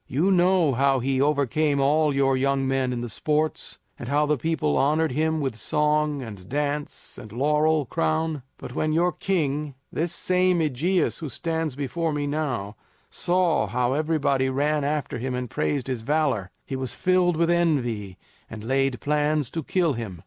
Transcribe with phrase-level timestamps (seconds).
[0.07, 4.35] You know how he overcame all your young men in the sports, and how your
[4.35, 8.41] people honored him with song and dance and laurel crown.
[8.57, 12.77] But when your king, this same AEgeus who stands before me now,
[13.11, 18.17] saw how everybody ran after him and praised his valor, he was filled with envy
[18.49, 20.19] and laid plans to kill him.